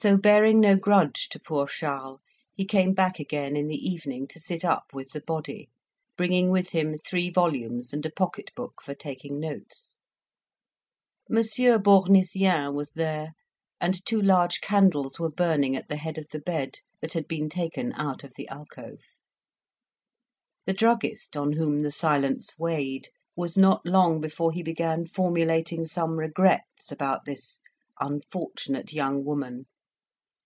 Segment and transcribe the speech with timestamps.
[0.00, 2.20] So bearing no grudge to poor Charles,
[2.54, 5.70] he came back again in the evening to sit up with the body;
[6.16, 9.96] bringing with him three volumes and a pocket book for taking notes.
[11.28, 13.32] Monsieur Bournisien was there,
[13.80, 17.48] and two large candles were burning at the head of the bed, that had been
[17.48, 19.00] taken out of the alcove.
[20.64, 26.20] The druggist, on whom the silence weighed, was not long before he began formulating some
[26.20, 27.60] regrets about this
[27.98, 29.66] "unfortunate young woman."